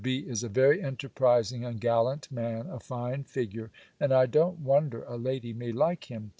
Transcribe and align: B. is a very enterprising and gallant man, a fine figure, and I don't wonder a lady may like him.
B. 0.03 0.25
is 0.27 0.41
a 0.41 0.49
very 0.49 0.81
enterprising 0.81 1.63
and 1.63 1.79
gallant 1.79 2.31
man, 2.31 2.65
a 2.65 2.79
fine 2.79 3.23
figure, 3.23 3.69
and 3.99 4.11
I 4.11 4.25
don't 4.25 4.57
wonder 4.61 5.03
a 5.03 5.15
lady 5.15 5.53
may 5.53 5.71
like 5.71 6.05
him. 6.09 6.29